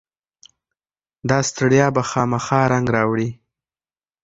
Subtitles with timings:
[1.29, 3.29] داستړیا به خامخا رنګ راوړي.